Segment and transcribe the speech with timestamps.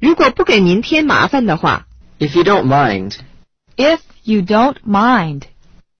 [0.00, 1.86] 如果不给您添麻烦的话。
[2.18, 3.16] If you don't mind.
[3.76, 5.42] If you don't mind.